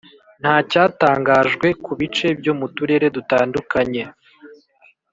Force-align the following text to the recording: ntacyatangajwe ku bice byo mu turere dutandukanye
ntacyatangajwe 0.41 1.67
ku 1.83 1.91
bice 1.99 2.27
byo 2.39 2.53
mu 2.59 2.67
turere 2.75 3.07
dutandukanye 3.15 4.03